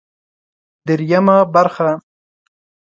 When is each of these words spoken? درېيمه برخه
درېيمه 0.85 1.37
برخه 1.53 1.89